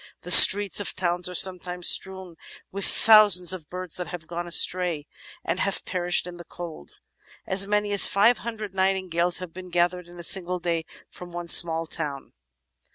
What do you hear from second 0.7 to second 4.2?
of towns are sometimes strewn with thousands of birds that